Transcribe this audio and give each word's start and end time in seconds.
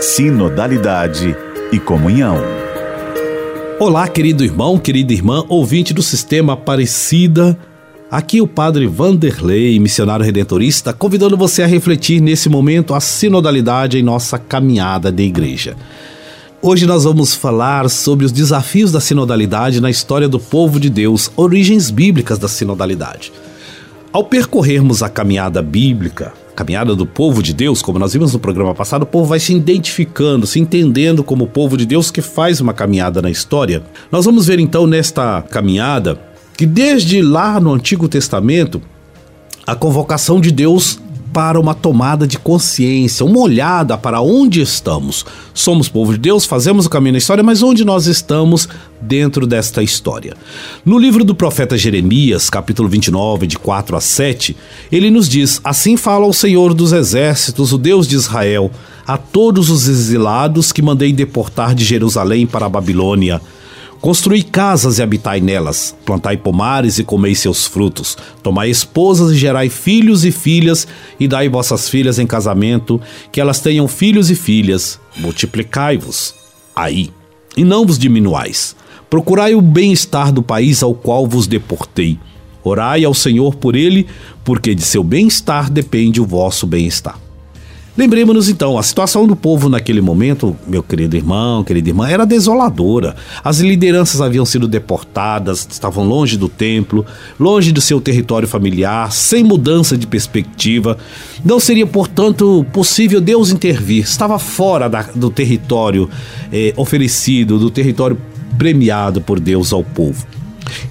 sinodalidade 0.00 1.36
e 1.70 1.78
comunhão. 1.78 2.38
Olá, 3.78 4.08
querido 4.08 4.42
irmão, 4.42 4.78
querida 4.78 5.12
irmã, 5.12 5.44
ouvinte 5.46 5.92
do 5.92 6.02
Sistema 6.02 6.54
Aparecida. 6.54 7.58
Aqui 8.10 8.40
o 8.40 8.46
Padre 8.46 8.86
Vanderlei, 8.86 9.78
missionário 9.78 10.24
redentorista, 10.24 10.94
convidando 10.94 11.36
você 11.36 11.62
a 11.62 11.66
refletir 11.66 12.18
nesse 12.18 12.48
momento 12.48 12.94
a 12.94 13.00
sinodalidade 13.00 13.98
em 13.98 14.02
nossa 14.02 14.38
caminhada 14.38 15.12
de 15.12 15.22
igreja. 15.22 15.76
Hoje 16.62 16.86
nós 16.86 17.04
vamos 17.04 17.34
falar 17.34 17.90
sobre 17.90 18.24
os 18.24 18.32
desafios 18.32 18.90
da 18.90 19.00
sinodalidade 19.00 19.82
na 19.82 19.90
história 19.90 20.28
do 20.28 20.40
povo 20.40 20.80
de 20.80 20.88
Deus, 20.88 21.30
origens 21.36 21.90
bíblicas 21.90 22.38
da 22.38 22.48
sinodalidade. 22.48 23.30
Ao 24.10 24.24
percorrermos 24.24 25.02
a 25.02 25.10
caminhada 25.10 25.60
bíblica, 25.60 26.32
caminhada 26.60 26.94
do 26.94 27.06
povo 27.06 27.42
de 27.42 27.54
Deus, 27.54 27.80
como 27.80 27.98
nós 27.98 28.12
vimos 28.12 28.34
no 28.34 28.38
programa 28.38 28.74
passado, 28.74 29.04
o 29.04 29.06
povo 29.06 29.24
vai 29.24 29.40
se 29.40 29.54
identificando, 29.54 30.46
se 30.46 30.60
entendendo 30.60 31.24
como 31.24 31.44
o 31.44 31.48
povo 31.48 31.74
de 31.74 31.86
Deus 31.86 32.10
que 32.10 32.20
faz 32.20 32.60
uma 32.60 32.74
caminhada 32.74 33.22
na 33.22 33.30
história. 33.30 33.82
Nós 34.12 34.26
vamos 34.26 34.46
ver 34.46 34.58
então 34.58 34.86
nesta 34.86 35.40
caminhada 35.40 36.20
que 36.58 36.66
desde 36.66 37.22
lá 37.22 37.58
no 37.58 37.72
Antigo 37.72 38.06
Testamento, 38.08 38.82
a 39.66 39.74
convocação 39.74 40.38
de 40.38 40.50
Deus 40.50 41.00
para 41.32 41.60
uma 41.60 41.74
tomada 41.74 42.26
de 42.26 42.38
consciência, 42.38 43.24
uma 43.24 43.38
olhada 43.38 43.96
para 43.96 44.20
onde 44.20 44.60
estamos. 44.60 45.24
Somos 45.54 45.88
povo 45.88 46.12
de 46.12 46.18
Deus, 46.18 46.44
fazemos 46.44 46.86
o 46.86 46.90
caminho 46.90 47.12
na 47.12 47.18
história, 47.18 47.42
mas 47.42 47.62
onde 47.62 47.84
nós 47.84 48.06
estamos 48.06 48.68
dentro 49.00 49.46
desta 49.46 49.82
história? 49.82 50.36
No 50.84 50.98
livro 50.98 51.24
do 51.24 51.34
profeta 51.34 51.78
Jeremias, 51.78 52.50
capítulo 52.50 52.88
29, 52.88 53.46
de 53.46 53.58
4 53.58 53.96
a 53.96 54.00
7, 54.00 54.56
ele 54.90 55.10
nos 55.10 55.28
diz: 55.28 55.60
Assim 55.62 55.96
fala 55.96 56.26
o 56.26 56.32
Senhor 56.32 56.74
dos 56.74 56.92
exércitos, 56.92 57.72
o 57.72 57.78
Deus 57.78 58.08
de 58.08 58.16
Israel, 58.16 58.70
a 59.06 59.16
todos 59.16 59.70
os 59.70 59.88
exilados 59.88 60.72
que 60.72 60.82
mandei 60.82 61.12
deportar 61.12 61.74
de 61.74 61.84
Jerusalém 61.84 62.46
para 62.46 62.66
a 62.66 62.68
Babilônia 62.68 63.40
Construí 64.00 64.42
casas 64.42 64.98
e 64.98 65.02
habitai 65.02 65.42
nelas, 65.42 65.94
plantai 66.06 66.34
pomares 66.34 66.98
e 66.98 67.04
comei 67.04 67.34
seus 67.34 67.66
frutos, 67.66 68.16
tomai 68.42 68.70
esposas 68.70 69.30
e 69.30 69.36
gerai 69.36 69.68
filhos 69.68 70.24
e 70.24 70.32
filhas, 70.32 70.88
e 71.18 71.28
dai 71.28 71.50
vossas 71.50 71.86
filhas 71.86 72.18
em 72.18 72.26
casamento, 72.26 72.98
que 73.30 73.38
elas 73.38 73.60
tenham 73.60 73.86
filhos 73.86 74.30
e 74.30 74.34
filhas, 74.34 74.98
multiplicai-vos 75.18 76.34
aí, 76.74 77.10
e 77.54 77.62
não 77.62 77.84
vos 77.84 77.98
diminuais. 77.98 78.74
Procurai 79.10 79.54
o 79.54 79.60
bem-estar 79.60 80.32
do 80.32 80.42
país 80.42 80.82
ao 80.82 80.94
qual 80.94 81.26
vos 81.26 81.46
deportei. 81.46 82.18
Orai 82.64 83.04
ao 83.04 83.12
Senhor 83.12 83.54
por 83.56 83.76
ele, 83.76 84.06
porque 84.42 84.74
de 84.74 84.82
seu 84.82 85.04
bem-estar 85.04 85.70
depende 85.70 86.22
o 86.22 86.26
vosso 86.26 86.66
bem-estar. 86.66 87.18
Lembremos-nos 88.00 88.48
então, 88.48 88.78
a 88.78 88.82
situação 88.82 89.26
do 89.26 89.36
povo 89.36 89.68
naquele 89.68 90.00
momento, 90.00 90.56
meu 90.66 90.82
querido 90.82 91.18
irmão, 91.18 91.62
querida 91.62 91.90
irmã, 91.90 92.08
era 92.08 92.24
desoladora. 92.24 93.14
As 93.44 93.60
lideranças 93.60 94.22
haviam 94.22 94.46
sido 94.46 94.66
deportadas, 94.66 95.68
estavam 95.70 96.08
longe 96.08 96.38
do 96.38 96.48
templo, 96.48 97.04
longe 97.38 97.72
do 97.72 97.80
seu 97.82 98.00
território 98.00 98.48
familiar, 98.48 99.12
sem 99.12 99.44
mudança 99.44 99.98
de 99.98 100.06
perspectiva. 100.06 100.96
Não 101.44 101.60
seria, 101.60 101.86
portanto, 101.86 102.64
possível 102.72 103.20
Deus 103.20 103.50
intervir. 103.50 104.04
Estava 104.04 104.38
fora 104.38 104.88
da, 104.88 105.02
do 105.14 105.28
território 105.28 106.08
eh, 106.50 106.72
oferecido, 106.78 107.58
do 107.58 107.68
território 107.70 108.16
premiado 108.56 109.20
por 109.20 109.38
Deus 109.38 109.74
ao 109.74 109.84
povo. 109.84 110.26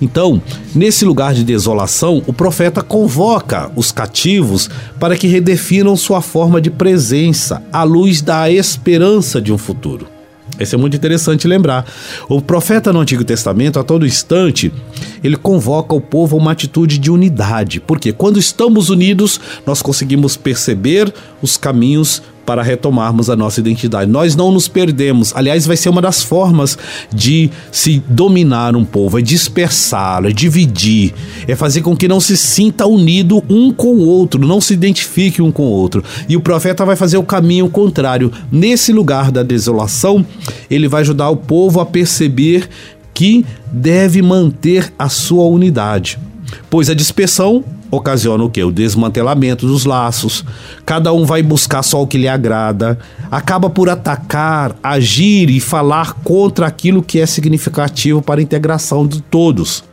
Então, 0.02 0.42
nesse 0.74 1.06
lugar 1.06 1.34
de 1.34 1.44
desolação, 1.44 2.24
o 2.28 2.34
profeta 2.34 2.82
convoca 2.82 3.72
os 3.76 3.92
cativos 3.92 4.70
para 5.00 5.16
que 5.16 5.28
redefinam 5.28 5.96
sua 5.96 6.22
forma 6.22 6.62
de 6.62 6.70
presença 6.70 7.62
à 7.72 7.84
luz 7.84 8.22
da 8.22 8.50
esperança 8.52 9.42
de 9.42 9.52
um 9.52 9.58
futuro. 9.58 10.08
Isso 10.60 10.76
é 10.76 10.78
muito 10.78 10.96
interessante 10.98 11.48
lembrar. 11.48 11.86
O 12.28 12.42
profeta 12.42 12.92
no 12.92 13.00
Antigo 13.00 13.24
Testamento, 13.24 13.80
a 13.80 13.84
todo 13.84 14.06
instante, 14.06 14.72
ele 15.24 15.38
convoca 15.38 15.96
o 15.96 16.02
povo 16.02 16.36
a 16.36 16.40
uma 16.40 16.52
atitude 16.52 16.98
de 16.98 17.10
unidade, 17.10 17.80
porque 17.80 18.12
quando 18.12 18.38
estamos 18.38 18.90
unidos, 18.90 19.40
nós 19.66 19.82
conseguimos 19.82 20.36
perceber 20.36 21.14
os 21.42 21.56
caminhos 21.56 22.22
para 22.50 22.64
retomarmos 22.64 23.30
a 23.30 23.36
nossa 23.36 23.60
identidade. 23.60 24.10
Nós 24.10 24.36
não 24.36 24.52
nos 24.52 24.68
perdemos. 24.68 25.32
Aliás, 25.36 25.68
vai 25.68 25.78
ser 25.78 25.90
uma 25.90 26.02
das 26.02 26.24
formas 26.24 26.80
de 27.14 27.52
se 27.72 28.02
dominar 28.10 28.76
um 28.76 28.84
povo, 28.84 29.20
é 29.20 29.22
dispersá-lo, 29.22 30.30
é 30.30 30.32
dividir, 30.32 31.14
é 31.48 31.56
fazer 31.56 31.82
com 31.82 31.96
que 31.96 32.08
não 32.08 32.20
se 32.20 32.36
sinta 32.36 32.88
unido 32.88 33.44
um 33.48 33.72
com 33.72 33.94
o 33.98 34.04
outro, 34.04 34.48
não 34.48 34.60
se 34.60 34.74
identifique 34.74 35.44
um 35.44 35.52
com 35.52 35.62
o 35.62 35.70
outro. 35.70 36.04
E 36.28 36.36
o 36.36 36.42
profeta 36.42 36.84
vai 36.84 36.96
fazer 36.96 37.18
o 37.18 37.24
caminho 37.24 37.70
contrário. 37.70 38.32
Nesse 38.52 38.92
lugar 38.92 39.30
da 39.30 39.44
desolação, 39.44 40.26
ele 40.72 40.88
vai 40.88 41.02
ajudar 41.02 41.30
o 41.30 41.38
povo 41.38 41.80
a 41.80 41.86
perceber 41.86 42.68
que 43.14 43.46
deve 43.72 44.24
manter 44.24 44.92
a 44.98 45.08
sua 45.08 45.46
unidade. 45.46 46.18
Pois 46.70 46.90
a 46.90 46.94
dispersão 46.94 47.64
ocasiona 47.92 48.44
o 48.44 48.50
que? 48.50 48.64
O 48.64 48.72
desmantelamento 48.72 49.66
dos 49.66 49.86
laços. 49.86 50.44
Cada 50.86 51.12
um 51.14 51.26
vai 51.26 51.42
buscar 51.42 51.84
só 51.84 52.02
o 52.02 52.08
que 52.08 52.18
lhe 52.18 52.28
agrada, 52.28 53.00
acaba 53.32 53.70
por 53.70 53.90
atacar, 53.90 54.76
agir 54.84 55.50
e 55.50 55.60
falar 55.60 56.14
contra 56.24 56.68
aquilo 56.68 57.04
que 57.04 57.20
é 57.20 57.26
significativo 57.26 58.22
para 58.22 58.40
a 58.40 58.44
integração 58.44 59.08
de 59.08 59.22
todos. 59.22 59.84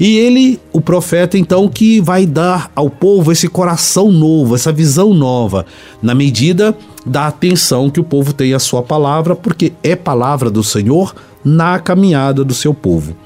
E 0.00 0.16
ele, 0.16 0.60
o 0.72 0.80
profeta, 0.80 1.36
então, 1.36 1.68
que 1.68 2.00
vai 2.00 2.24
dar 2.24 2.70
ao 2.74 2.88
povo 2.88 3.32
esse 3.32 3.48
coração 3.48 4.12
novo, 4.12 4.54
essa 4.54 4.72
visão 4.72 5.12
nova, 5.12 5.66
na 6.00 6.14
medida 6.14 6.76
da 7.04 7.26
atenção 7.26 7.90
que 7.90 7.98
o 7.98 8.04
povo 8.04 8.32
tem 8.32 8.54
à 8.54 8.60
sua 8.60 8.80
palavra, 8.80 9.34
porque 9.34 9.72
é 9.82 9.96
palavra 9.96 10.50
do 10.50 10.62
Senhor 10.62 11.14
na 11.44 11.80
caminhada 11.80 12.44
do 12.44 12.54
seu 12.54 12.72
povo. 12.72 13.16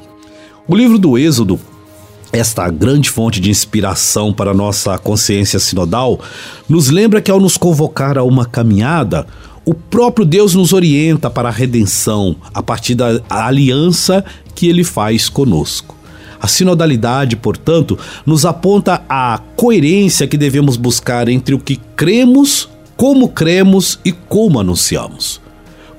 O 0.66 0.74
livro 0.74 0.98
do 0.98 1.18
Êxodo 1.18 1.60
esta 2.32 2.69
grande 2.70 3.10
fonte 3.10 3.38
de 3.41 3.50
inspiração 3.50 4.32
para 4.32 4.54
nossa 4.54 4.97
consciência 4.98 5.59
sinodal, 5.59 6.19
nos 6.69 6.88
lembra 6.88 7.20
que 7.20 7.31
ao 7.31 7.38
nos 7.38 7.59
convocar 7.59 8.16
a 8.16 8.22
uma 8.22 8.47
caminhada, 8.47 9.26
o 9.65 9.75
próprio 9.75 10.25
Deus 10.25 10.54
nos 10.54 10.72
orienta 10.72 11.28
para 11.28 11.50
a 11.50 11.53
redenção 11.53 12.34
a 12.54 12.62
partir 12.62 12.94
da 12.94 13.20
aliança 13.28 14.25
que 14.54 14.66
ele 14.66 14.82
faz 14.82 15.28
conosco. 15.28 15.94
A 16.41 16.48
sinodalidade, 16.48 17.37
portanto, 17.37 17.97
nos 18.26 18.44
aponta 18.44 19.04
a 19.09 19.38
coerência 19.54 20.26
que 20.26 20.37
devemos 20.37 20.76
buscar 20.76 21.28
entre 21.28 21.54
o 21.54 21.59
que 21.59 21.78
cremos, 21.94 22.69
como 22.97 23.28
cremos 23.28 24.00
e 24.04 24.10
como 24.10 24.59
anunciamos 24.59 25.41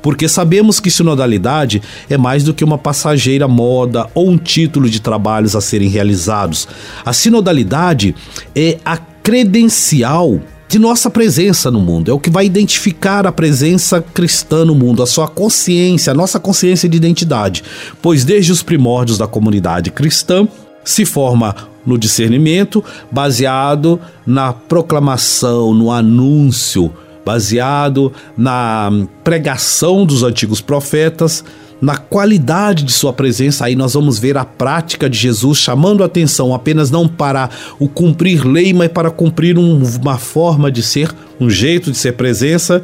porque 0.03 0.27
sabemos 0.27 0.81
que 0.81 0.91
sinodalidade 0.91 1.81
é 2.09 2.17
mais 2.17 2.43
do 2.43 2.53
que 2.53 2.63
uma 2.63 2.77
passageira 2.77 3.47
moda 3.47 4.07
ou 4.13 4.29
um 4.29 4.37
título 4.37 4.89
de 4.89 4.99
trabalhos 4.99 5.55
a 5.55 5.61
serem 5.61 5.87
realizados. 5.87 6.67
A 7.05 7.13
sinodalidade 7.13 8.13
é 8.53 8.77
a 8.83 8.97
credencial 8.97 10.41
de 10.67 10.77
nossa 10.77 11.09
presença 11.09 11.71
no 11.71 11.79
mundo, 11.79 12.11
é 12.11 12.13
o 12.13 12.19
que 12.19 12.29
vai 12.29 12.45
identificar 12.45 13.25
a 13.25 13.31
presença 13.31 14.01
cristã 14.01 14.65
no 14.65 14.75
mundo, 14.75 15.01
a 15.01 15.07
sua 15.07 15.27
consciência, 15.27 16.11
a 16.11 16.15
nossa 16.15 16.39
consciência 16.39 16.89
de 16.89 16.97
identidade, 16.97 17.63
pois 18.01 18.25
desde 18.25 18.51
os 18.51 18.61
primórdios 18.61 19.17
da 19.17 19.27
comunidade 19.27 19.91
cristã 19.91 20.47
se 20.83 21.05
forma 21.05 21.55
no 21.85 21.97
discernimento 21.97 22.83
baseado 23.11 24.01
na 24.25 24.51
proclamação, 24.51 25.73
no 25.73 25.91
anúncio 25.91 26.91
baseado 27.25 28.11
na 28.37 28.91
pregação 29.23 30.05
dos 30.05 30.23
antigos 30.23 30.61
profetas, 30.61 31.43
na 31.83 31.97
qualidade 31.97 32.83
de 32.83 32.93
sua 32.93 33.11
presença, 33.11 33.65
aí 33.65 33.75
nós 33.75 33.93
vamos 33.93 34.17
ver 34.17 34.37
a 34.37 34.45
prática 34.45 35.09
de 35.09 35.17
Jesus 35.17 35.57
chamando 35.57 36.01
a 36.01 36.05
atenção 36.05 36.53
apenas 36.53 36.89
não 36.89 37.09
para 37.09 37.49
o 37.77 37.89
cumprir 37.89 38.47
lei, 38.47 38.73
mas 38.73 38.87
para 38.87 39.11
cumprir 39.11 39.57
um, 39.57 39.83
uma 40.01 40.17
forma 40.17 40.71
de 40.71 40.81
ser, 40.81 41.13
um 41.41 41.49
jeito 41.49 41.91
de 41.91 41.97
ser 41.97 42.13
presença. 42.13 42.81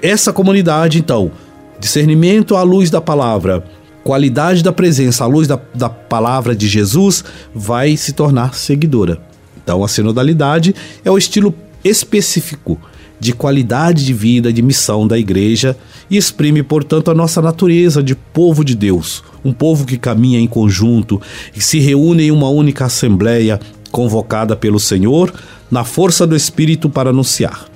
Essa 0.00 0.32
comunidade, 0.32 0.96
então, 0.96 1.32
discernimento 1.80 2.54
à 2.54 2.62
luz 2.62 2.88
da 2.88 3.00
palavra, 3.00 3.64
qualidade 4.04 4.62
da 4.62 4.72
presença 4.72 5.24
à 5.24 5.26
luz 5.26 5.48
da, 5.48 5.58
da 5.74 5.88
palavra 5.88 6.54
de 6.54 6.68
Jesus, 6.68 7.24
vai 7.52 7.96
se 7.96 8.12
tornar 8.12 8.54
seguidora. 8.54 9.20
Então, 9.60 9.82
a 9.82 9.88
sinodalidade 9.88 10.72
é 11.04 11.10
o 11.10 11.18
estilo 11.18 11.52
específico 11.82 12.78
de 13.20 13.32
qualidade 13.32 14.04
de 14.04 14.14
vida, 14.14 14.52
de 14.52 14.62
missão 14.62 15.06
da 15.06 15.18
igreja 15.18 15.76
e 16.10 16.16
exprime, 16.16 16.62
portanto, 16.62 17.10
a 17.10 17.14
nossa 17.14 17.42
natureza 17.42 18.02
de 18.02 18.14
povo 18.14 18.64
de 18.64 18.74
Deus, 18.74 19.22
um 19.44 19.52
povo 19.52 19.84
que 19.84 19.98
caminha 19.98 20.40
em 20.40 20.46
conjunto 20.46 21.20
e 21.54 21.60
se 21.60 21.78
reúne 21.78 22.24
em 22.24 22.30
uma 22.30 22.48
única 22.48 22.86
assembleia 22.86 23.60
convocada 23.92 24.56
pelo 24.56 24.80
Senhor 24.80 25.32
na 25.70 25.84
força 25.84 26.26
do 26.26 26.34
Espírito 26.34 26.88
para 26.88 27.10
anunciar. 27.10 27.66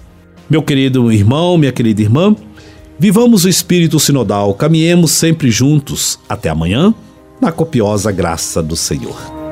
Meu 0.49 0.63
querido 0.63 1.13
irmão, 1.13 1.57
minha 1.59 1.73
querida 1.73 2.03
irmã, 2.03 2.35
vivamos 2.99 3.45
o 3.45 3.49
espírito 3.49 3.99
sinodal, 3.99 4.55
caminhemos 4.55 5.11
sempre 5.11 5.51
juntos. 5.51 6.19
Até 6.29 6.49
amanhã, 6.51 6.95
na 7.41 7.51
copiosa 7.51 8.13
graça 8.13 8.63
do 8.63 8.77
Senhor. 8.77 9.44